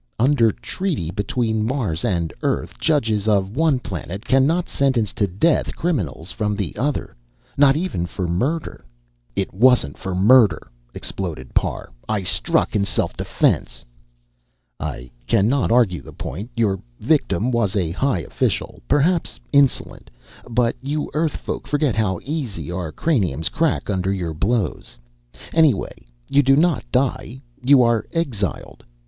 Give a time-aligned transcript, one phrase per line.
[0.17, 6.33] "Underr trreaty between Marrs and Earrth, judgess of one planet cannot ssentence to death crriminalss
[6.33, 7.13] frrom the otherr,
[7.55, 8.81] not even forr murrderr"
[9.41, 11.91] "It wasn't for murder!" exploded Parr.
[12.09, 13.85] "I struck in self defense!"
[14.79, 16.49] "I cannot arrgue the point.
[16.55, 20.09] Yourr victim wass a high official perrhapss inssolent,
[20.49, 24.97] but you Earrth folk forrget how eassy ourr crraniumss crrack underr yourr blowss.
[25.53, 25.93] Anyway,
[26.27, 28.83] you do not die you arre exiled.